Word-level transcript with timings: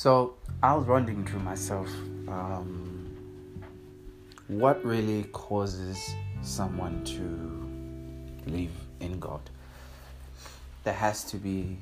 So 0.00 0.32
I 0.62 0.72
was 0.72 0.86
wondering 0.86 1.26
to 1.26 1.36
myself, 1.36 1.86
um, 2.26 3.14
what 4.48 4.82
really 4.82 5.24
causes 5.24 6.14
someone 6.40 7.04
to 7.04 7.20
believe 8.46 8.72
in 9.00 9.20
God? 9.20 9.42
There 10.84 10.94
has 10.94 11.22
to 11.24 11.36
be 11.36 11.76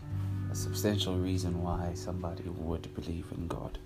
a 0.50 0.54
substantial 0.56 1.16
reason 1.16 1.62
why 1.62 1.92
somebody 1.94 2.42
would 2.48 2.92
believe 2.96 3.26
in 3.36 3.46
God 3.46 3.78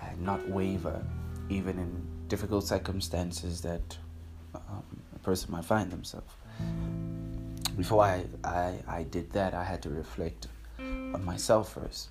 and 0.00 0.22
not 0.22 0.48
waver, 0.48 1.04
even 1.50 1.78
in 1.78 2.06
difficult 2.28 2.66
circumstances 2.66 3.60
that 3.60 3.98
um, 4.54 4.82
a 5.14 5.18
person 5.18 5.52
might 5.52 5.66
find 5.66 5.90
themselves. 5.90 6.32
Before 7.76 8.02
I, 8.02 8.24
I, 8.44 8.78
I 8.88 9.02
did 9.02 9.30
that, 9.32 9.52
I 9.52 9.62
had 9.62 9.82
to 9.82 9.90
reflect 9.90 10.46
on 10.78 11.22
myself 11.22 11.74
first 11.74 12.08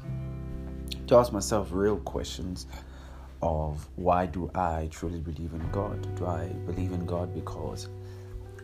to 1.12 1.18
ask 1.18 1.34
myself 1.34 1.68
real 1.74 1.98
questions 1.98 2.68
of 3.42 3.86
why 3.98 4.26
do 4.26 4.50
I 4.56 4.88
truly 4.92 5.20
believe 5.20 5.52
in 5.52 5.70
God? 5.70 6.16
Do 6.16 6.26
I 6.26 6.48
believe 6.66 6.94
in 6.94 7.06
God 7.06 7.36
because 7.36 7.90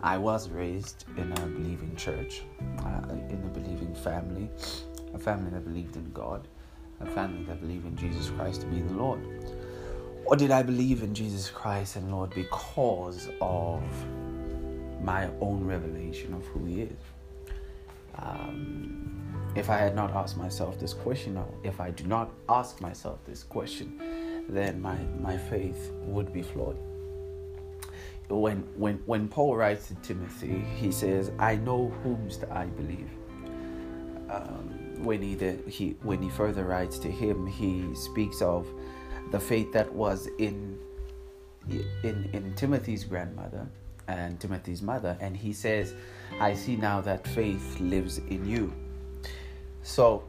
I 0.01 0.17
was 0.17 0.47
raised 0.47 1.03
in 1.17 1.29
a 1.29 1.47
believing 1.47 1.93
church, 1.97 2.43
uh, 2.85 3.01
in 3.09 3.43
a 3.45 3.49
believing 3.53 3.93
family, 3.93 4.49
a 5.13 5.19
family 5.19 5.49
that 5.49 5.65
believed 5.65 5.97
in 5.97 6.09
God, 6.13 6.47
a 7.01 7.05
family 7.05 7.43
that 7.43 7.59
believed 7.59 7.85
in 7.85 7.97
Jesus 7.97 8.29
Christ 8.29 8.61
to 8.61 8.67
be 8.67 8.79
the 8.79 8.93
Lord? 8.93 9.19
Or 10.23 10.37
did 10.37 10.49
I 10.49 10.63
believe 10.63 11.03
in 11.03 11.13
Jesus 11.13 11.49
Christ 11.49 11.97
and 11.97 12.09
Lord 12.09 12.29
because 12.29 13.27
of 13.41 13.83
my 15.01 15.27
own 15.41 15.65
revelation 15.67 16.33
of 16.33 16.45
who 16.45 16.63
He 16.63 16.83
is? 16.83 16.99
Um, 18.15 19.16
if 19.57 19.71
I 19.71 19.77
had 19.77 19.95
not 19.95 20.11
asked 20.11 20.37
myself 20.37 20.79
this 20.79 20.93
question, 20.93 21.35
or 21.35 21.47
if 21.63 21.81
I 21.81 21.89
do 21.89 22.03
not 22.03 22.31
ask 22.47 22.79
myself 22.79 23.19
this 23.25 23.41
question, 23.41 24.45
then 24.47 24.79
my, 24.79 24.95
my 25.19 25.35
faith 25.35 25.91
would 26.03 26.31
be 26.31 26.43
flawed. 26.43 26.77
When, 28.29 28.57
when, 28.75 28.97
when 29.05 29.27
Paul 29.27 29.55
writes 29.55 29.87
to 29.87 29.95
Timothy, 29.95 30.63
he 30.75 30.91
says, 30.91 31.31
I 31.39 31.55
know 31.55 31.91
whomst 32.03 32.43
I 32.51 32.65
believe. 32.65 33.09
Um, 34.29 35.03
when, 35.03 35.23
he, 35.23 35.33
the, 35.33 35.57
he, 35.67 35.95
when 36.03 36.21
he 36.21 36.29
further 36.29 36.65
writes 36.65 36.99
to 36.99 37.09
him, 37.09 37.47
he 37.47 37.95
speaks 37.95 38.41
of 38.43 38.67
the 39.31 39.39
faith 39.39 39.71
that 39.73 39.91
was 39.91 40.27
in, 40.37 40.77
in, 42.03 42.29
in 42.33 42.53
Timothy's 42.55 43.03
grandmother 43.03 43.67
and 44.07 44.39
Timothy's 44.39 44.83
mother. 44.83 45.17
And 45.19 45.35
he 45.35 45.51
says, 45.51 45.95
I 46.39 46.53
see 46.53 46.75
now 46.75 47.01
that 47.01 47.25
faith 47.27 47.79
lives 47.79 48.19
in 48.19 48.47
you. 48.47 48.71
So, 49.87 50.25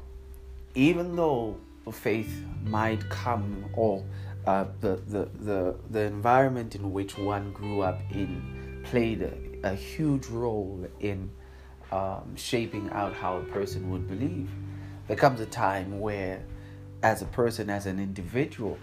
even 0.77 1.17
though 1.17 1.56
faith 1.91 2.45
might 2.64 3.06
come 3.11 3.64
or 3.73 4.05
uh, 4.47 4.67
the, 4.81 5.03
the, 5.09 5.28
the, 5.41 5.75
the 5.91 6.03
environment 6.03 6.77
in 6.77 6.92
which 6.92 7.19
one 7.19 7.53
grew 7.53 7.81
up 7.81 8.01
in 8.12 8.81
played 8.84 9.20
a, 9.20 9.33
a 9.64 9.75
huge 9.75 10.27
role 10.29 10.86
in 11.01 11.29
um, 11.91 12.36
shaping 12.36 12.89
out 12.91 13.14
how 13.14 13.39
a 13.39 13.42
person 13.47 13.91
would 13.91 14.06
believe. 14.06 14.48
There 15.09 15.17
comes 15.17 15.41
a 15.41 15.47
time 15.47 15.98
where, 15.98 16.45
as 17.03 17.23
a 17.23 17.27
person, 17.27 17.69
as 17.69 17.86
an 17.86 17.98
individual, 17.98 18.79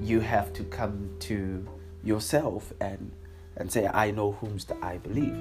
you 0.00 0.18
have 0.18 0.52
to 0.54 0.64
come 0.64 1.10
to 1.20 1.64
yourself 2.02 2.72
and 2.80 3.12
and 3.56 3.70
say, 3.70 3.86
I 3.86 4.10
know 4.10 4.32
whomst 4.32 4.72
I 4.82 4.98
believe. 4.98 5.32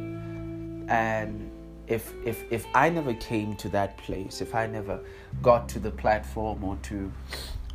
And 0.88 1.52
if 1.88 2.14
if 2.26 2.44
if 2.52 2.66
I 2.74 2.90
never 2.90 3.14
came 3.16 3.56
to 3.58 3.70
that 3.70 3.98
place, 3.98 4.42
if 4.42 4.56
I 4.56 4.68
never 4.68 5.00
got 5.42 5.70
to 5.70 5.80
the 5.80 5.92
platform 5.92 6.64
or 6.64 6.78
to 6.84 7.12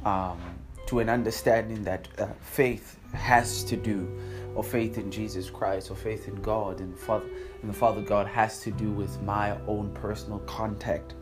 um, 0.04 0.40
to 0.86 0.98
an 0.98 1.08
understanding 1.08 1.84
that 1.84 2.08
uh, 2.18 2.26
faith 2.40 2.98
has 3.12 3.62
to 3.64 3.76
do, 3.76 4.08
or 4.54 4.64
faith 4.64 4.98
in 4.98 5.10
Jesus 5.10 5.50
Christ, 5.50 5.90
or 5.90 5.96
faith 5.96 6.28
in 6.28 6.34
God 6.36 6.80
and 6.80 6.98
Father 6.98 7.26
and 7.62 7.70
the 7.70 7.74
Father 7.74 8.00
God 8.00 8.26
has 8.26 8.60
to 8.62 8.70
do 8.70 8.90
with 8.90 9.20
my 9.22 9.56
own 9.66 9.90
personal 9.94 10.38
contact 10.40 11.14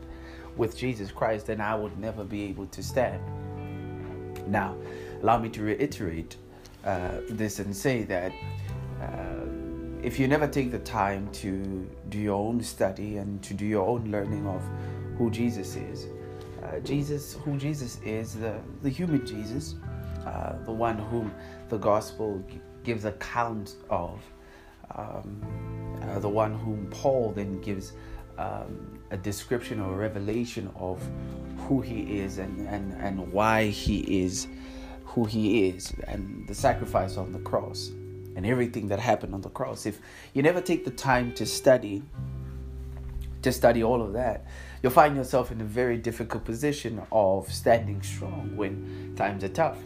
with 0.57 0.75
Jesus 0.77 1.11
Christ, 1.11 1.47
then 1.47 1.61
I 1.61 1.75
would 1.75 1.97
never 1.99 2.23
be 2.23 2.43
able 2.43 2.65
to 2.67 2.83
stand. 2.83 3.21
Now, 4.47 4.75
allow 5.21 5.37
me 5.37 5.49
to 5.49 5.61
reiterate 5.61 6.35
uh, 6.83 7.19
this 7.29 7.59
and 7.59 7.75
say 7.75 8.03
that. 8.03 8.31
Uh, 9.01 9.58
if 10.01 10.17
you 10.17 10.27
never 10.27 10.47
take 10.47 10.71
the 10.71 10.79
time 10.79 11.29
to 11.33 11.89
do 12.07 12.17
your 12.17 12.35
own 12.35 12.61
study 12.61 13.17
and 13.17 13.41
to 13.43 13.53
do 13.53 13.65
your 13.65 13.85
own 13.85 14.09
learning 14.09 14.47
of 14.47 14.63
who 15.17 15.29
Jesus 15.29 15.75
is, 15.75 16.07
uh, 16.63 16.79
Jesus, 16.79 17.33
who 17.43 17.57
Jesus 17.57 17.99
is, 18.03 18.35
the, 18.35 18.55
the 18.81 18.89
human 18.89 19.25
Jesus, 19.25 19.75
uh, 20.25 20.53
the 20.63 20.71
one 20.71 20.97
whom 20.97 21.33
the 21.67 21.77
gospel 21.77 22.41
gives 22.83 23.05
account 23.05 23.75
of, 23.89 24.21
um, 24.95 25.41
uh, 26.01 26.19
the 26.19 26.29
one 26.29 26.53
whom 26.53 26.87
Paul 26.91 27.33
then 27.35 27.59
gives 27.59 27.91
um, 28.37 28.99
a 29.11 29.17
description 29.17 29.81
or 29.81 29.93
a 29.93 29.97
revelation 29.97 30.71
of 30.75 31.01
who 31.57 31.81
he 31.81 32.19
is 32.19 32.37
and, 32.37 32.67
and, 32.67 32.93
and 32.93 33.33
why 33.33 33.67
he 33.67 34.23
is 34.23 34.47
who 35.03 35.25
he 35.25 35.67
is, 35.67 35.93
and 36.07 36.47
the 36.47 36.53
sacrifice 36.53 37.17
on 37.17 37.33
the 37.33 37.39
cross 37.39 37.91
and 38.39 38.45
everything 38.45 38.87
that 38.87 39.01
happened 39.01 39.33
on 39.33 39.41
the 39.41 39.49
cross. 39.49 39.85
If 39.85 39.99
you 40.33 40.41
never 40.41 40.61
take 40.61 40.85
the 40.85 40.91
time 40.91 41.33
to 41.33 41.45
study, 41.45 42.01
to 43.41 43.51
study 43.51 43.83
all 43.83 44.01
of 44.01 44.13
that, 44.13 44.45
you'll 44.81 44.93
find 44.93 45.17
yourself 45.17 45.51
in 45.51 45.59
a 45.59 45.65
very 45.65 45.97
difficult 45.97 46.45
position 46.45 47.01
of 47.11 47.51
standing 47.51 48.01
strong 48.01 48.55
when 48.55 49.13
times 49.17 49.43
are 49.43 49.49
tough. 49.49 49.77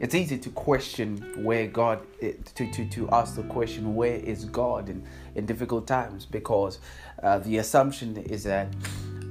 It's 0.00 0.16
easy 0.16 0.36
to 0.36 0.50
question 0.50 1.44
where 1.44 1.68
God, 1.68 2.00
to, 2.20 2.72
to, 2.72 2.88
to 2.88 3.08
ask 3.10 3.36
the 3.36 3.44
question, 3.44 3.94
where 3.94 4.16
is 4.16 4.46
God 4.46 4.88
in, 4.88 5.06
in 5.36 5.46
difficult 5.46 5.86
times? 5.86 6.26
Because 6.26 6.80
uh, 7.22 7.38
the 7.38 7.58
assumption 7.58 8.16
is 8.16 8.42
that 8.42 8.74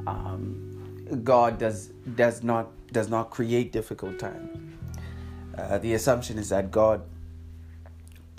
um, 0.07 1.19
God 1.25 1.57
does, 1.57 1.87
does, 2.15 2.41
not, 2.41 2.69
does 2.93 3.09
not 3.09 3.31
create 3.31 3.73
difficult 3.73 4.17
times. 4.17 4.57
Uh, 5.57 5.77
the 5.79 5.93
assumption 5.95 6.37
is 6.37 6.47
that 6.47 6.71
God 6.71 7.01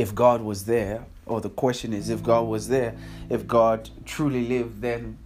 if 0.02 0.16
God 0.16 0.42
was 0.42 0.64
there, 0.64 1.06
or 1.26 1.40
the 1.40 1.48
question 1.48 1.92
is, 1.92 2.10
if 2.10 2.24
God 2.24 2.48
was 2.48 2.66
there, 2.66 2.96
if 3.30 3.46
God 3.46 3.88
truly 4.04 4.48
lived, 4.48 4.82
then 4.82 5.16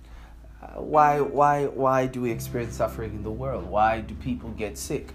uh, 0.63 0.83
why, 0.83 1.19
why, 1.19 1.65
why 1.65 2.05
do 2.05 2.21
we 2.21 2.31
experience 2.31 2.77
suffering 2.77 3.13
in 3.13 3.23
the 3.23 3.31
world? 3.31 3.65
Why 3.65 4.03
do 4.03 4.15
people 4.17 4.51
get 4.51 4.77
sick? 4.77 5.15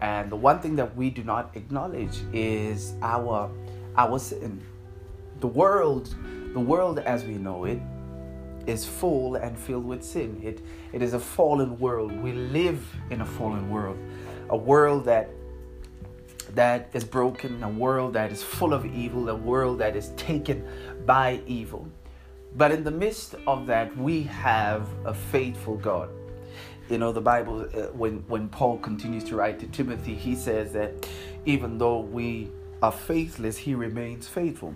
And 0.00 0.28
the 0.28 0.34
one 0.34 0.58
thing 0.58 0.74
that 0.74 0.96
we 0.96 1.08
do 1.08 1.22
not 1.22 1.52
acknowledge 1.54 2.18
is 2.32 2.94
our, 3.00 3.48
our 3.96 4.18
sin. 4.18 4.60
The 5.38 5.46
world, 5.46 6.12
the 6.52 6.60
world 6.60 6.98
as 6.98 7.22
we 7.22 7.34
know 7.34 7.66
it, 7.66 7.80
is 8.66 8.84
full 8.84 9.36
and 9.36 9.56
filled 9.56 9.86
with 9.86 10.02
sin. 10.02 10.40
It, 10.42 10.62
it 10.92 11.00
is 11.00 11.14
a 11.14 11.20
fallen 11.20 11.78
world. 11.78 12.10
We 12.10 12.32
live 12.32 12.84
in 13.10 13.20
a 13.20 13.26
fallen 13.26 13.70
world, 13.70 13.98
a 14.48 14.56
world 14.56 15.04
that 15.04 15.30
that 16.54 16.90
is 16.92 17.04
broken, 17.04 17.62
a 17.62 17.68
world 17.68 18.14
that 18.14 18.32
is 18.32 18.42
full 18.42 18.72
of 18.72 18.84
evil, 18.86 19.28
a 19.28 19.34
world 19.34 19.78
that 19.78 19.96
is 19.96 20.10
taken 20.16 20.66
by 21.06 21.40
evil. 21.46 21.88
But 22.56 22.72
in 22.72 22.82
the 22.84 22.90
midst 22.90 23.36
of 23.46 23.66
that, 23.66 23.96
we 23.96 24.22
have 24.24 24.88
a 25.04 25.14
faithful 25.14 25.76
God. 25.76 26.10
You 26.88 26.98
know, 26.98 27.12
the 27.12 27.20
Bible, 27.20 27.60
uh, 27.60 27.92
when, 27.92 28.24
when 28.26 28.48
Paul 28.48 28.78
continues 28.78 29.22
to 29.24 29.36
write 29.36 29.60
to 29.60 29.66
Timothy, 29.68 30.14
he 30.14 30.34
says 30.34 30.72
that 30.72 31.08
even 31.46 31.78
though 31.78 32.00
we 32.00 32.50
are 32.82 32.90
faithless, 32.90 33.56
he 33.56 33.74
remains 33.74 34.26
faithful. 34.26 34.74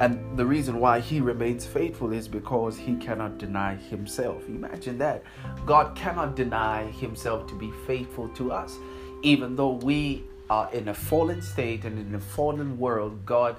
And 0.00 0.36
the 0.36 0.46
reason 0.46 0.80
why 0.80 1.00
he 1.00 1.20
remains 1.20 1.66
faithful 1.66 2.12
is 2.12 2.28
because 2.28 2.76
he 2.76 2.96
cannot 2.96 3.38
deny 3.38 3.76
himself. 3.76 4.46
Imagine 4.48 4.98
that. 4.98 5.22
God 5.66 5.96
cannot 5.96 6.36
deny 6.36 6.84
himself 6.90 7.46
to 7.48 7.54
be 7.54 7.70
faithful 7.86 8.28
to 8.30 8.52
us. 8.52 8.76
Even 9.22 9.54
though 9.54 9.74
we 9.74 10.24
in 10.72 10.88
a 10.88 10.94
fallen 10.94 11.42
state 11.42 11.84
and 11.84 11.98
in 11.98 12.14
a 12.14 12.20
fallen 12.20 12.78
world, 12.78 13.24
God 13.26 13.56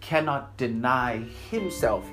cannot 0.00 0.56
deny 0.56 1.24
himself. 1.50 2.04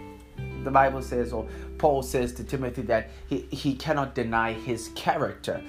The 0.63 0.71
Bible 0.71 1.01
says, 1.01 1.33
or 1.33 1.47
Paul 1.77 2.03
says 2.03 2.33
to 2.33 2.43
Timothy, 2.43 2.83
that 2.83 3.09
he, 3.27 3.39
he 3.51 3.75
cannot 3.75 4.15
deny 4.15 4.53
his 4.53 4.89
character. 4.95 5.61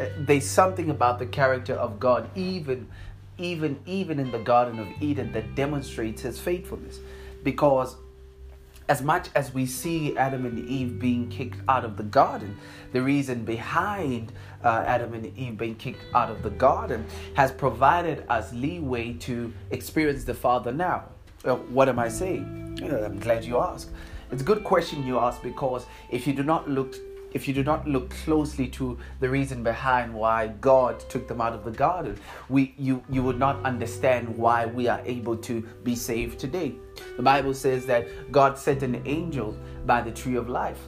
Uh, 0.00 0.06
there's 0.18 0.46
something 0.46 0.90
about 0.90 1.18
the 1.18 1.26
character 1.26 1.74
of 1.74 1.98
God, 1.98 2.30
even, 2.34 2.88
even, 3.36 3.78
even 3.86 4.18
in 4.18 4.30
the 4.30 4.38
Garden 4.38 4.78
of 4.78 4.88
Eden, 5.00 5.32
that 5.32 5.54
demonstrates 5.54 6.22
his 6.22 6.38
faithfulness. 6.38 7.00
Because 7.42 7.96
as 8.88 9.02
much 9.02 9.28
as 9.34 9.52
we 9.52 9.66
see 9.66 10.16
Adam 10.16 10.46
and 10.46 10.66
Eve 10.68 10.98
being 10.98 11.28
kicked 11.28 11.58
out 11.68 11.84
of 11.84 11.96
the 11.96 12.02
garden, 12.02 12.56
the 12.92 13.02
reason 13.02 13.44
behind 13.44 14.32
uh, 14.64 14.84
Adam 14.86 15.12
and 15.14 15.36
Eve 15.36 15.58
being 15.58 15.74
kicked 15.74 16.02
out 16.14 16.30
of 16.30 16.42
the 16.42 16.50
garden 16.50 17.06
has 17.34 17.52
provided 17.52 18.24
us 18.28 18.52
leeway 18.52 19.12
to 19.14 19.52
experience 19.70 20.24
the 20.24 20.34
Father 20.34 20.72
now. 20.72 21.04
Uh, 21.44 21.56
what 21.56 21.88
am 21.88 21.98
I 21.98 22.08
saying? 22.08 22.78
I'm 22.82 23.18
glad 23.18 23.44
you 23.44 23.58
asked. 23.58 23.90
It's 24.30 24.42
a 24.42 24.44
good 24.44 24.64
question 24.64 25.06
you 25.06 25.18
ask 25.18 25.42
because 25.42 25.86
if 26.10 26.26
you 26.26 26.32
do 26.32 26.42
not 26.42 26.68
look 26.68 26.94
if 27.32 27.46
you 27.46 27.54
do 27.54 27.62
not 27.62 27.86
look 27.86 28.10
closely 28.10 28.68
to 28.68 28.98
the 29.20 29.28
reason 29.28 29.62
behind 29.62 30.12
why 30.12 30.48
God 30.48 31.00
took 31.10 31.28
them 31.28 31.40
out 31.40 31.52
of 31.52 31.64
the 31.64 31.70
garden, 31.70 32.18
we 32.48 32.74
you 32.78 33.02
you 33.10 33.22
would 33.22 33.38
not 33.38 33.62
understand 33.64 34.28
why 34.36 34.66
we 34.66 34.88
are 34.88 35.00
able 35.04 35.36
to 35.36 35.60
be 35.84 35.94
saved 35.94 36.38
today. 36.38 36.74
The 37.16 37.22
Bible 37.22 37.54
says 37.54 37.86
that 37.86 38.32
God 38.32 38.58
sent 38.58 38.82
an 38.82 39.02
angel 39.06 39.56
by 39.86 40.00
the 40.00 40.10
tree 40.10 40.36
of 40.36 40.48
life. 40.48 40.80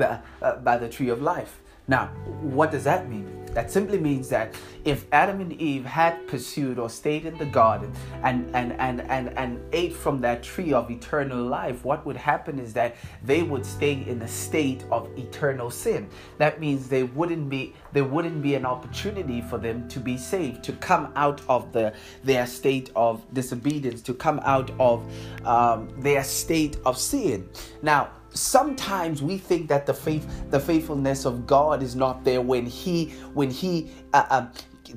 Uh, 0.00 0.18
uh, 0.42 0.56
by 0.56 0.76
the 0.76 0.88
tree 0.88 1.08
of 1.08 1.22
life. 1.22 1.60
Now, 1.86 2.06
what 2.40 2.72
does 2.72 2.82
that 2.82 3.08
mean? 3.08 3.43
That 3.54 3.70
simply 3.70 3.98
means 3.98 4.28
that 4.30 4.54
if 4.84 5.06
Adam 5.12 5.40
and 5.40 5.52
Eve 5.52 5.84
had 5.84 6.26
pursued 6.26 6.78
or 6.78 6.90
stayed 6.90 7.24
in 7.24 7.38
the 7.38 7.46
garden 7.46 7.92
and, 8.22 8.50
and, 8.54 8.72
and, 8.72 9.00
and, 9.02 9.28
and 9.38 9.60
ate 9.72 9.94
from 9.94 10.20
that 10.22 10.42
tree 10.42 10.72
of 10.72 10.90
eternal 10.90 11.42
life, 11.42 11.84
what 11.84 12.04
would 12.04 12.16
happen 12.16 12.58
is 12.58 12.72
that 12.74 12.96
they 13.22 13.42
would 13.42 13.64
stay 13.64 14.04
in 14.06 14.20
a 14.22 14.28
state 14.28 14.84
of 14.90 15.08
eternal 15.16 15.70
sin. 15.70 16.08
That 16.38 16.60
means 16.60 16.88
they 16.88 17.04
wouldn't 17.04 17.48
be 17.48 17.74
there 17.92 18.04
wouldn't 18.04 18.42
be 18.42 18.56
an 18.56 18.66
opportunity 18.66 19.40
for 19.40 19.56
them 19.56 19.88
to 19.88 20.00
be 20.00 20.18
saved, 20.18 20.64
to 20.64 20.72
come 20.72 21.12
out 21.14 21.40
of 21.48 21.72
the 21.72 21.94
their 22.24 22.46
state 22.46 22.90
of 22.96 23.22
disobedience, 23.32 24.02
to 24.02 24.14
come 24.14 24.40
out 24.44 24.70
of 24.80 25.02
um, 25.46 25.88
their 25.98 26.24
state 26.24 26.76
of 26.84 26.98
sin. 26.98 27.48
Now, 27.82 28.10
sometimes 28.34 29.22
we 29.22 29.38
think 29.38 29.68
that 29.68 29.86
the 29.86 29.94
faith 29.94 30.26
the 30.50 30.58
faithfulness 30.58 31.24
of 31.24 31.46
god 31.46 31.82
is 31.82 31.94
not 31.94 32.24
there 32.24 32.40
when 32.40 32.66
he 32.66 33.06
when 33.32 33.48
he 33.48 33.90
uh, 34.12 34.26
uh, 34.28 34.46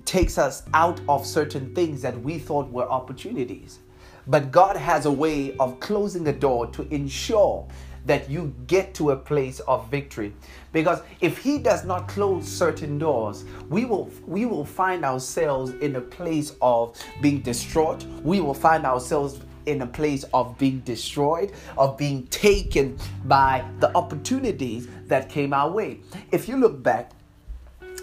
takes 0.06 0.38
us 0.38 0.64
out 0.74 1.00
of 1.08 1.26
certain 1.26 1.74
things 1.74 2.02
that 2.02 2.20
we 2.22 2.38
thought 2.38 2.70
were 2.72 2.90
opportunities. 2.90 3.80
But 4.26 4.52
god 4.52 4.76
has 4.76 5.06
a 5.06 5.12
way 5.12 5.56
of 5.58 5.80
closing 5.80 6.24
the 6.24 6.34
door 6.34 6.68
to 6.68 6.82
ensure 6.94 7.68
that 8.06 8.30
you 8.30 8.56
get 8.68 8.94
to 8.94 9.12
a 9.12 9.16
place 9.16 9.60
of 9.62 9.90
victory. 9.92 10.34
Because 10.72 11.02
if 11.20 11.38
he 11.38 11.58
does 11.58 11.84
not 11.84 12.08
close 12.08 12.48
certain 12.48 12.98
doors 12.98 13.46
we 13.70 13.86
will 13.86 14.10
we 14.26 14.46
will 14.46 14.66
find 14.66 15.06
ourselves 15.06 15.72
in 15.82 15.96
a 15.96 16.02
place 16.02 16.56
of 16.62 16.98
being 17.22 17.42
distraught. 17.42 18.04
We 18.24 18.42
will 18.42 18.56
find 18.56 18.84
ourselves 18.86 19.40
in 19.68 19.82
a 19.82 19.88
place 19.88 20.24
of 20.34 20.58
being 20.58 20.80
destroyed, 20.80 21.52
of 21.78 21.98
being 21.98 22.26
taken 22.28 22.98
by 23.26 23.64
the 23.80 23.96
opportunities 23.96 24.88
that 25.08 25.30
came 25.30 25.54
our 25.54 25.70
way. 25.70 26.00
If 26.32 26.48
you 26.48 26.58
look 26.58 26.82
back 26.82 27.12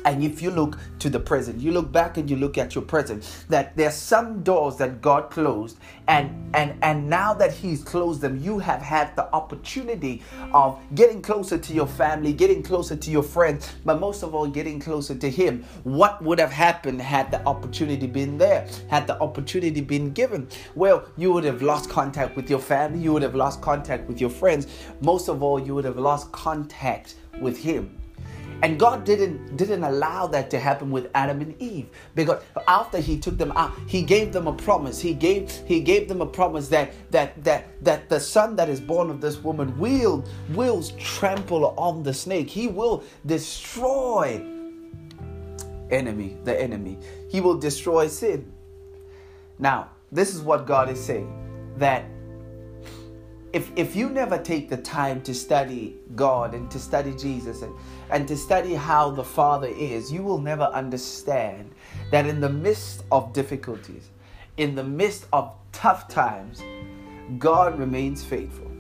and 0.05 0.23
if 0.23 0.43
you 0.43 0.51
look 0.51 0.79
to 0.99 1.09
the 1.09 1.21
present, 1.21 1.61
you 1.61 1.73
look 1.73 1.91
back 1.91 2.17
and 2.17 2.29
you 2.29 2.37
look 2.37 2.59
at 2.59 2.75
your 2.75 2.85
present, 2.85 3.45
that 3.49 3.77
there's 3.77 3.95
some 3.95 4.43
doors 4.43 4.77
that 4.77 5.01
God 5.01 5.31
closed, 5.31 5.79
and 6.09 6.55
and 6.55 6.77
and 6.83 7.09
now 7.09 7.35
that 7.35 7.53
He's 7.53 7.83
closed 7.83 8.21
them, 8.21 8.39
you 8.39 8.59
have 8.59 8.83
had 8.83 9.17
the 9.17 9.33
opportunity 9.35 10.23
of 10.53 10.79
getting 10.95 11.23
closer 11.23 11.59
to 11.59 11.73
your 11.73 11.87
family, 11.87 12.33
getting 12.33 12.63
closer 12.63 12.97
to 12.97 13.11
your 13.11 13.23
friends, 13.23 13.71
but 13.85 13.99
most 13.99 14.23
of 14.23 14.35
all, 14.35 14.47
getting 14.47 14.79
closer 14.79 15.15
to 15.15 15.31
Him. 15.31 15.65
What 15.85 16.23
would 16.23 16.39
have 16.39 16.53
happened 16.53 17.01
had 17.01 17.31
the 17.31 17.45
opportunity 17.47 18.07
been 18.07 18.39
there? 18.39 18.69
Had 18.89 19.07
the 19.07 19.19
opportunity 19.21 19.81
been 19.81 20.13
given? 20.13 20.49
Well, 20.75 21.09
you 21.17 21.33
would 21.33 21.45
have 21.45 21.63
lost 21.63 21.89
contact 21.91 22.37
with 22.37 22.51
your 22.51 22.61
family, 22.61 23.01
you 23.01 23.13
would 23.13 23.23
have 23.23 23.35
lost 23.35 23.61
contact 23.61 24.09
with 24.09 24.21
your 24.21 24.31
friends. 24.31 24.67
Most 25.01 25.29
of 25.29 25.43
all, 25.43 25.61
you 25.61 25.75
would 25.75 25.85
have 25.85 25.99
lost 25.99 26.31
contact 26.33 27.15
with 27.41 27.59
Him. 27.59 28.04
And 28.65 28.81
God 28.81 29.05
didn't 29.05 29.59
didn't 29.59 29.85
allow 29.85 30.27
that 30.29 30.49
to 30.53 30.59
happen 30.59 30.91
with 30.91 31.11
Adam 31.15 31.43
and 31.43 31.55
Eve 31.61 31.87
because 32.15 32.43
after 32.67 32.99
he 32.99 33.19
took 33.19 33.37
them 33.37 33.53
out, 33.53 33.75
he 33.87 34.01
gave 34.01 34.33
them 34.33 34.47
a 34.47 34.55
promise. 34.55 35.03
He 35.03 35.13
gave 35.13 35.51
he 35.67 35.81
gave 35.81 36.09
them 36.09 36.23
a 36.23 36.27
promise 36.27 36.69
that 36.69 36.95
that 37.11 37.45
that 37.45 37.67
that 37.85 38.09
the 38.09 38.19
son 38.19 38.57
that 38.57 38.71
is 38.71 38.81
born 38.81 39.11
of 39.11 39.21
this 39.21 39.37
woman 39.37 39.79
will 39.79 40.25
will 40.55 40.83
trample 40.99 41.75
on 41.77 42.03
the 42.05 42.15
snake. 42.15 42.49
He 42.49 42.67
will 42.67 43.05
destroy 43.27 44.43
enemy, 45.91 46.39
the 46.45 46.59
enemy. 46.59 46.97
He 47.29 47.43
will 47.43 47.59
destroy 47.59 48.09
sin. 48.09 48.51
Now, 49.59 49.91
this 50.11 50.35
is 50.35 50.41
what 50.41 50.67
God 50.67 50.89
is 50.89 51.05
saying 51.05 51.31
that 51.77 52.07
if, 53.55 53.71
if 53.77 53.95
you 53.95 54.11
never 54.11 54.37
take 54.37 54.69
the 54.69 54.77
time 54.77 55.23
to 55.23 55.33
study 55.33 55.95
God 56.17 56.55
and 56.55 56.69
to 56.73 56.81
study 56.81 57.15
Jesus 57.15 57.63
and, 57.63 57.73
and 58.11 58.27
to 58.27 58.37
study 58.37 58.75
how 58.75 59.13
the 59.13 59.23
Father 59.23 59.69
is, 59.69 60.13
you 60.13 60.25
will 60.25 60.41
never 60.41 60.65
understand 60.65 61.71
that 62.11 62.27
in 62.27 62.41
the 62.41 62.49
midst 62.49 63.05
of 63.13 63.33
difficulties, 63.33 64.11
in 64.57 64.75
the 64.75 64.83
midst 64.83 65.27
of 65.33 65.55
tough 65.71 66.09
times, 66.09 66.65
God 67.39 67.79
remains 67.79 68.25
faithful. 68.25 68.73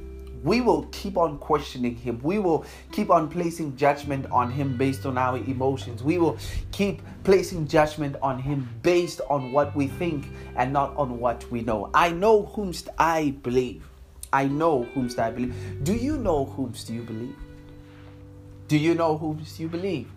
We 0.42 0.60
will 0.60 0.88
keep 0.90 1.16
on 1.16 1.38
questioning 1.38 1.94
Him. 1.94 2.18
We 2.24 2.40
will 2.40 2.66
keep 2.90 3.10
on 3.10 3.30
placing 3.30 3.76
judgment 3.76 4.26
on 4.32 4.50
Him 4.50 4.76
based 4.76 5.06
on 5.06 5.16
our 5.16 5.38
emotions. 5.38 6.02
We 6.02 6.18
will 6.18 6.36
keep 6.72 7.00
placing 7.22 7.68
judgment 7.68 8.16
on 8.20 8.40
Him 8.40 8.68
based 8.82 9.20
on 9.30 9.52
what 9.52 9.74
we 9.76 9.86
think 9.86 10.26
and 10.56 10.72
not 10.72 10.96
on 10.96 11.20
what 11.20 11.48
we 11.48 11.60
know. 11.60 11.90
I 11.94 12.10
know 12.10 12.42
whomst 12.42 12.88
I 12.98 13.36
believe. 13.44 13.84
I 14.34 14.48
know 14.48 14.82
whomst 14.94 15.20
I 15.20 15.30
believe. 15.30 15.54
Do 15.84 15.94
you 15.94 16.18
know 16.18 16.44
whomst 16.44 16.90
you 16.90 17.02
believe? 17.02 17.36
Do 18.66 18.76
you 18.76 18.94
know 18.94 19.16
whomst 19.16 19.60
you 19.60 19.68
believe? 19.68 20.08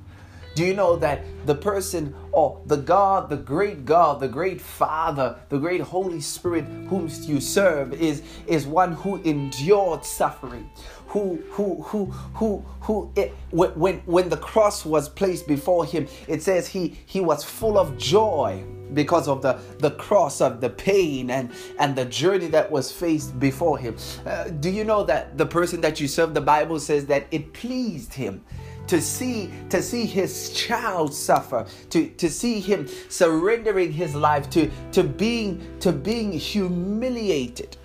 Do 0.57 0.65
you 0.65 0.73
know 0.73 0.95
that 0.95 1.21
the 1.45 1.53
person 1.53 2.15
or 2.31 2.59
the 2.65 2.77
God, 2.77 3.29
the 3.29 3.37
great 3.37 3.85
God, 3.85 4.19
the 4.19 4.27
great 4.27 4.59
Father, 4.59 5.37
the 5.49 5.59
great 5.59 5.81
Holy 5.81 6.19
Spirit 6.19 6.65
whom 6.89 7.11
you 7.21 7.39
serve 7.39 7.93
is, 7.93 8.23
is 8.47 8.65
one 8.65 8.93
who 8.93 9.17
endured 9.17 10.03
suffering, 10.03 10.67
who 11.09 11.35
who 11.51 11.83
who 11.83 12.05
who 12.33 12.65
who 12.81 13.11
it, 13.15 13.35
when 13.51 13.97
when 14.07 14.29
the 14.29 14.37
cross 14.37 14.83
was 14.83 15.07
placed 15.07 15.47
before 15.47 15.85
him, 15.85 16.07
it 16.27 16.41
says 16.41 16.67
he 16.67 16.97
he 17.05 17.21
was 17.21 17.43
full 17.43 17.77
of 17.77 17.95
joy 17.99 18.63
because 18.95 19.27
of 19.27 19.43
the, 19.43 19.59
the 19.77 19.91
cross 19.91 20.41
of 20.41 20.59
the 20.59 20.69
pain 20.71 21.29
and, 21.29 21.51
and 21.77 21.95
the 21.95 22.05
journey 22.05 22.47
that 22.47 22.71
was 22.71 22.89
faced 22.89 23.37
before 23.39 23.77
him. 23.77 23.95
Uh, 24.25 24.45
do 24.45 24.69
you 24.69 24.85
know 24.85 25.03
that 25.03 25.37
the 25.37 25.45
person 25.45 25.81
that 25.81 25.99
you 25.99 26.07
serve, 26.07 26.33
the 26.33 26.39
Bible 26.39 26.79
says 26.79 27.05
that 27.05 27.27
it 27.29 27.53
pleased 27.53 28.13
him 28.13 28.43
to 28.87 29.01
see 29.01 29.51
to 29.69 29.81
see 29.81 30.05
his 30.05 30.51
child 30.51 31.13
suffer 31.13 31.65
to 31.89 32.09
to 32.09 32.29
see 32.29 32.59
him 32.59 32.87
surrendering 33.09 33.91
his 33.91 34.15
life 34.15 34.49
to 34.49 34.69
to 34.91 35.03
being 35.03 35.61
to 35.79 35.91
being 35.91 36.31
humiliated. 36.31 37.77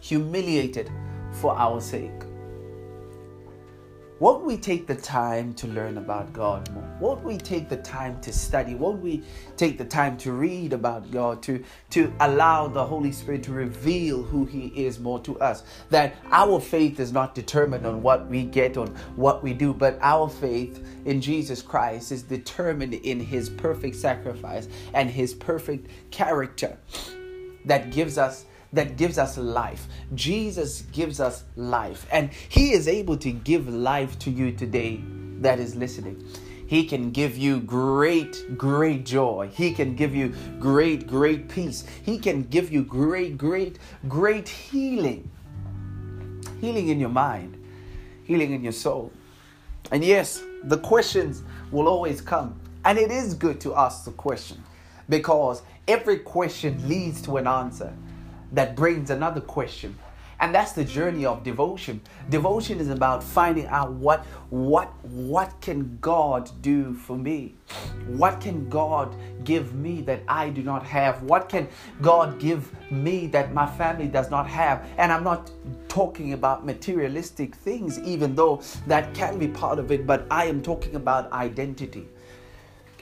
Humiliated 0.00 0.90
for 1.32 1.56
our 1.56 1.80
sake 1.80 2.29
won't 4.20 4.44
we 4.44 4.58
take 4.58 4.86
the 4.86 4.94
time 4.94 5.54
to 5.54 5.66
learn 5.66 5.96
about 5.96 6.30
God 6.34 6.70
more? 6.72 6.84
Won't 7.00 7.24
we 7.24 7.38
take 7.38 7.70
the 7.70 7.78
time 7.78 8.20
to 8.20 8.32
study? 8.32 8.74
Won't 8.74 9.02
we 9.02 9.24
take 9.56 9.78
the 9.78 9.84
time 9.84 10.18
to 10.18 10.32
read 10.32 10.74
about 10.74 11.10
God, 11.10 11.42
to, 11.44 11.64
to 11.90 12.12
allow 12.20 12.68
the 12.68 12.84
Holy 12.84 13.12
Spirit 13.12 13.42
to 13.44 13.52
reveal 13.52 14.22
who 14.22 14.44
He 14.44 14.66
is 14.84 15.00
more 15.00 15.20
to 15.20 15.40
us? 15.40 15.64
That 15.88 16.16
our 16.30 16.60
faith 16.60 17.00
is 17.00 17.12
not 17.12 17.34
determined 17.34 17.86
on 17.86 18.02
what 18.02 18.26
we 18.26 18.44
get, 18.44 18.76
on 18.76 18.88
what 19.16 19.42
we 19.42 19.54
do, 19.54 19.72
but 19.72 19.98
our 20.02 20.28
faith 20.28 20.86
in 21.06 21.22
Jesus 21.22 21.62
Christ 21.62 22.12
is 22.12 22.22
determined 22.22 22.92
in 22.92 23.20
His 23.20 23.48
perfect 23.48 23.96
sacrifice 23.96 24.68
and 24.92 25.08
His 25.08 25.32
perfect 25.32 25.88
character 26.10 26.76
that 27.64 27.90
gives 27.90 28.18
us 28.18 28.44
that 28.72 28.96
gives 28.96 29.18
us 29.18 29.36
life. 29.36 29.86
Jesus 30.14 30.82
gives 30.92 31.20
us 31.20 31.44
life, 31.56 32.06
and 32.12 32.32
He 32.32 32.72
is 32.72 32.88
able 32.88 33.16
to 33.18 33.30
give 33.30 33.68
life 33.68 34.18
to 34.20 34.30
you 34.30 34.52
today 34.52 35.00
that 35.40 35.58
is 35.58 35.74
listening. 35.74 36.24
He 36.66 36.84
can 36.84 37.10
give 37.10 37.36
you 37.36 37.58
great, 37.58 38.56
great 38.56 39.04
joy. 39.04 39.50
He 39.52 39.72
can 39.72 39.96
give 39.96 40.14
you 40.14 40.32
great, 40.60 41.08
great 41.08 41.48
peace. 41.48 41.84
He 42.04 42.16
can 42.16 42.44
give 42.44 42.70
you 42.70 42.84
great, 42.84 43.36
great, 43.36 43.80
great 44.06 44.48
healing. 44.48 45.28
Healing 46.60 46.88
in 46.88 47.00
your 47.00 47.08
mind, 47.08 47.60
healing 48.22 48.52
in 48.52 48.62
your 48.62 48.72
soul. 48.72 49.10
And 49.90 50.04
yes, 50.04 50.44
the 50.62 50.78
questions 50.78 51.42
will 51.72 51.88
always 51.88 52.20
come. 52.20 52.60
And 52.84 52.98
it 52.98 53.10
is 53.10 53.34
good 53.34 53.60
to 53.62 53.74
ask 53.74 54.04
the 54.04 54.12
question 54.12 54.62
because 55.08 55.62
every 55.88 56.20
question 56.20 56.88
leads 56.88 57.20
to 57.22 57.38
an 57.38 57.48
answer 57.48 57.92
that 58.52 58.76
brings 58.76 59.10
another 59.10 59.40
question. 59.40 59.96
And 60.40 60.54
that's 60.54 60.72
the 60.72 60.84
journey 60.84 61.26
of 61.26 61.42
devotion. 61.42 62.00
Devotion 62.30 62.80
is 62.80 62.88
about 62.88 63.22
finding 63.22 63.66
out 63.66 63.92
what 63.92 64.24
what 64.48 64.88
what 65.04 65.52
can 65.60 65.98
god 66.00 66.50
do 66.62 66.94
for 66.94 67.16
me? 67.16 67.56
What 68.06 68.40
can 68.40 68.66
god 68.70 69.14
give 69.44 69.74
me 69.74 70.00
that 70.02 70.22
i 70.26 70.48
do 70.48 70.62
not 70.62 70.82
have? 70.82 71.22
What 71.22 71.50
can 71.50 71.68
god 72.00 72.40
give 72.40 72.72
me 72.90 73.26
that 73.26 73.52
my 73.52 73.66
family 73.66 74.08
does 74.08 74.30
not 74.30 74.46
have? 74.46 74.86
And 74.96 75.12
i'm 75.12 75.24
not 75.24 75.50
talking 75.88 76.32
about 76.32 76.64
materialistic 76.64 77.54
things 77.54 77.98
even 77.98 78.34
though 78.34 78.62
that 78.86 79.12
can 79.12 79.38
be 79.38 79.48
part 79.48 79.78
of 79.80 79.90
it 79.90 80.06
but 80.06 80.24
i 80.30 80.44
am 80.44 80.62
talking 80.62 80.94
about 80.94 81.30
identity 81.32 82.06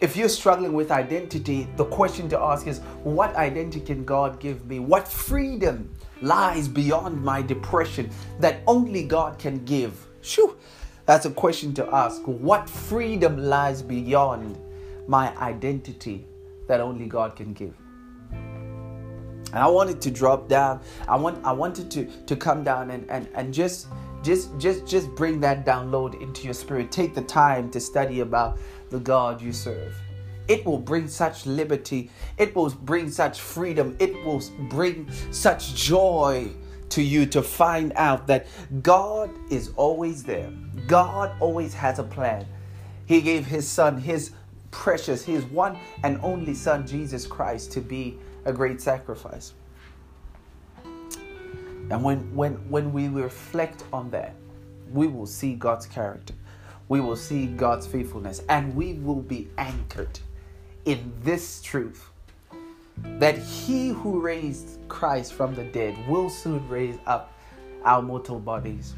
if 0.01 0.17
you're 0.17 0.29
struggling 0.29 0.73
with 0.73 0.91
identity, 0.91 1.69
the 1.77 1.85
question 1.85 2.29
to 2.29 2.39
ask 2.39 2.67
is 2.67 2.79
what 3.03 3.35
identity 3.35 3.81
can 3.81 4.05
God 4.05 4.39
give 4.39 4.67
me? 4.67 4.79
What 4.79 5.09
freedom 5.09 5.93
lies 6.23 6.69
beyond 6.69 7.23
my 7.23 7.43
depression 7.43 8.11
that 8.39 8.61
only 8.67 9.03
God 9.03 9.39
can 9.39 9.65
give? 9.65 10.07
Shoo. 10.23 10.57
That's 11.07 11.25
a 11.25 11.31
question 11.31 11.73
to 11.75 11.95
ask. 11.95 12.23
What 12.27 12.69
freedom 12.69 13.39
lies 13.39 13.83
beyond 13.83 14.59
my 15.07 15.35
identity 15.39 16.27
that 16.67 16.81
only 16.81 17.07
God 17.07 17.35
can 17.35 17.55
give? 17.55 17.75
And 18.31 19.57
I 19.57 19.67
wanted 19.67 20.03
to 20.03 20.11
drop 20.11 20.49
down. 20.49 20.81
I 21.09 21.17
want 21.17 21.43
I 21.45 21.53
wanted 21.53 21.91
to 21.93 22.05
to 22.27 22.37
come 22.37 22.63
down 22.63 22.91
and 22.91 23.11
and, 23.11 23.27
and 23.35 23.55
just 23.55 23.87
just 24.23 24.57
just 24.59 24.87
just 24.87 25.15
bring 25.15 25.41
that 25.41 25.65
download 25.65 26.21
into 26.21 26.45
your 26.45 26.55
spirit. 26.55 26.91
Take 26.91 27.15
the 27.15 27.23
time 27.23 27.71
to 27.71 27.81
study 27.81 28.21
about 28.21 28.59
the 28.91 28.99
God 28.99 29.41
you 29.41 29.53
serve. 29.53 29.95
It 30.49 30.65
will 30.65 30.79
bring 30.79 31.09
such 31.09 31.45
liberty. 31.45 32.11
It 32.39 32.55
will 32.57 32.71
bring 32.71 33.11
such 33.11 33.41
freedom. 33.41 33.97
It 33.99 34.25
will 34.25 34.43
bring 34.71 35.11
such 35.31 35.75
joy 35.75 36.51
to 36.89 37.03
you 37.03 37.27
to 37.27 37.43
find 37.43 37.93
out 37.97 38.27
that 38.29 38.47
God 38.83 39.31
is 39.51 39.73
always 39.77 40.25
there. 40.25 40.51
God 40.87 41.33
always 41.39 41.75
has 41.75 41.99
a 41.99 42.03
plan. 42.03 42.47
He 43.05 43.21
gave 43.21 43.47
his 43.47 43.69
son, 43.69 43.99
his 43.99 44.33
precious, 44.71 45.25
his 45.25 45.45
one 45.45 45.79
and 46.03 46.19
only 46.23 46.55
son, 46.55 46.87
Jesus 46.87 47.27
Christ, 47.27 47.73
to 47.73 47.81
be 47.81 48.19
a 48.45 48.53
great 48.53 48.81
sacrifice. 48.81 49.53
And 51.91 52.03
when, 52.03 52.35
when, 52.35 52.55
when 52.71 52.93
we 52.93 53.09
reflect 53.09 53.85
on 53.93 54.11
that, 54.11 54.35
we 54.93 55.07
will 55.07 55.27
see 55.27 55.55
God's 55.55 55.87
character. 55.87 56.35
We 56.89 57.01
will 57.01 57.17
see 57.17 57.47
God's 57.47 57.87
faithfulness. 57.87 58.43
And 58.49 58.75
we 58.75 58.95
will 58.95 59.21
be 59.21 59.49
anchored 59.59 60.21
in 60.85 61.13
this 61.23 61.61
truth 61.63 62.09
that 63.05 63.39
he 63.39 63.89
who 63.89 64.21
raised 64.21 64.79
Christ 64.89 65.33
from 65.33 65.55
the 65.55 65.65
dead 65.65 65.97
will 66.09 66.29
soon 66.31 66.67
raise 66.69 66.99
up 67.07 67.33
our 67.85 68.03
mortal 68.03 68.41
bodies. 68.41 68.95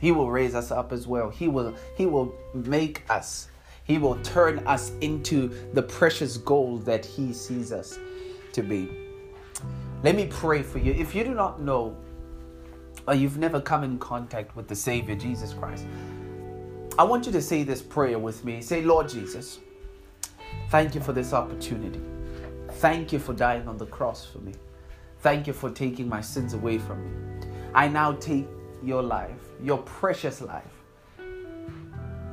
He 0.00 0.12
will 0.12 0.30
raise 0.30 0.54
us 0.54 0.70
up 0.70 0.92
as 0.92 1.06
well. 1.06 1.28
He 1.28 1.48
will 1.48 1.74
he 1.96 2.06
will 2.06 2.34
make 2.54 3.02
us. 3.10 3.48
He 3.84 3.98
will 3.98 4.16
turn 4.22 4.60
us 4.60 4.92
into 5.00 5.50
the 5.72 5.82
precious 5.82 6.36
gold 6.36 6.84
that 6.84 7.04
he 7.04 7.32
sees 7.32 7.72
us 7.72 7.98
to 8.52 8.62
be. 8.62 9.07
Let 10.02 10.14
me 10.14 10.26
pray 10.26 10.62
for 10.62 10.78
you. 10.78 10.92
If 10.92 11.14
you 11.14 11.24
do 11.24 11.34
not 11.34 11.60
know 11.60 11.96
or 13.06 13.14
you've 13.14 13.38
never 13.38 13.60
come 13.60 13.82
in 13.82 13.98
contact 13.98 14.54
with 14.54 14.68
the 14.68 14.76
Savior 14.76 15.16
Jesus 15.16 15.52
Christ, 15.52 15.86
I 16.98 17.02
want 17.02 17.26
you 17.26 17.32
to 17.32 17.42
say 17.42 17.64
this 17.64 17.82
prayer 17.82 18.18
with 18.18 18.44
me. 18.44 18.60
Say, 18.60 18.82
Lord 18.82 19.08
Jesus, 19.08 19.58
thank 20.70 20.94
you 20.94 21.00
for 21.00 21.12
this 21.12 21.32
opportunity. 21.32 22.00
Thank 22.74 23.12
you 23.12 23.18
for 23.18 23.32
dying 23.32 23.66
on 23.66 23.76
the 23.76 23.86
cross 23.86 24.24
for 24.24 24.38
me. 24.38 24.52
Thank 25.20 25.48
you 25.48 25.52
for 25.52 25.68
taking 25.68 26.08
my 26.08 26.20
sins 26.20 26.54
away 26.54 26.78
from 26.78 27.04
me. 27.04 27.48
I 27.74 27.88
now 27.88 28.12
take 28.12 28.46
your 28.84 29.02
life, 29.02 29.40
your 29.60 29.78
precious 29.78 30.40
life. 30.40 30.64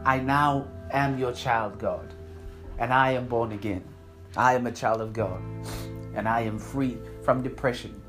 I 0.06 0.20
now 0.20 0.68
am 0.92 1.18
your 1.18 1.34
child, 1.34 1.80
God, 1.80 2.14
and 2.78 2.94
I 2.94 3.12
am 3.14 3.28
born 3.28 3.54
again. 3.54 3.84
I 4.38 4.54
am 4.54 4.68
a 4.68 4.72
child 4.72 5.02
of 5.02 5.14
God, 5.14 5.42
and 6.14 6.28
I 6.30 6.42
am 6.42 6.60
free 6.60 6.98
from 7.26 7.42
depression. 7.42 8.00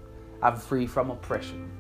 I'm 0.43 0.57
free 0.57 0.87
from 0.87 1.11
oppression. 1.11 1.71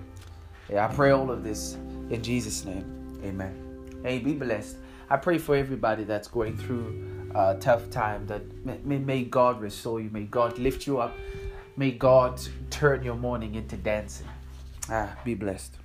Yeah, 0.70 0.88
I 0.88 0.94
pray 0.94 1.10
all 1.10 1.30
of 1.30 1.44
this 1.44 1.74
in 2.10 2.22
Jesus' 2.22 2.64
name. 2.64 3.20
Amen. 3.22 4.00
Hey, 4.02 4.18
be 4.18 4.32
blessed. 4.32 4.78
I 5.10 5.18
pray 5.18 5.38
for 5.38 5.54
everybody 5.54 6.04
that's 6.04 6.26
going 6.26 6.56
through 6.56 7.30
uh, 7.34 7.54
tough 7.54 7.90
time, 7.90 8.26
that 8.26 8.42
may, 8.64 8.98
may 8.98 9.22
God 9.22 9.60
restore 9.60 10.00
you, 10.00 10.08
may 10.10 10.24
God 10.24 10.58
lift 10.58 10.86
you 10.86 10.98
up, 10.98 11.14
may 11.76 11.90
God 11.90 12.40
turn 12.70 13.02
your 13.02 13.14
mourning 13.14 13.54
into 13.54 13.76
dancing. 13.76 14.26
Ah, 14.88 15.14
be 15.24 15.34
blessed. 15.34 15.76